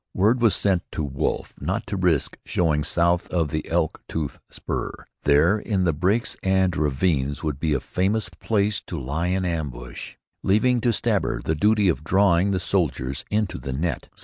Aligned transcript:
Word 0.15 0.41
was 0.41 0.55
sent 0.55 0.81
to 0.93 1.03
Wolf 1.03 1.53
not 1.59 1.85
to 1.85 1.95
risk 1.95 2.39
showing 2.43 2.83
south 2.83 3.27
of 3.29 3.51
the 3.51 3.69
Elk 3.69 4.01
Tooth 4.07 4.39
spur. 4.49 4.91
There 5.25 5.59
in 5.59 5.83
the 5.83 5.93
breaks 5.93 6.35
and 6.41 6.75
ravines 6.75 7.43
would 7.43 7.59
be 7.59 7.75
a 7.75 7.79
famous 7.79 8.27
place 8.27 8.81
to 8.87 8.99
lie 8.99 9.27
in 9.27 9.45
ambush, 9.45 10.15
leaving 10.41 10.81
to 10.81 10.91
Stabber 10.91 11.39
the 11.39 11.53
duty 11.53 11.87
of 11.87 12.03
drawing 12.03 12.49
the 12.49 12.59
soldiers 12.59 13.25
into 13.29 13.59
the 13.59 13.73
net. 13.73 14.09